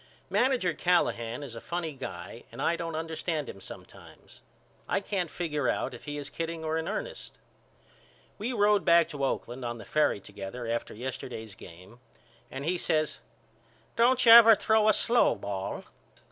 [0.31, 4.41] Manager Callahan is a funny guy and I don't understand him sometimes.
[4.89, 7.37] I can't figure out if he is kidding or in ernest.
[8.39, 11.99] We road back to Oakland on the ferry together after yesterday's game
[12.49, 13.19] and he says
[13.95, 15.83] Don't you never throw a slow ball?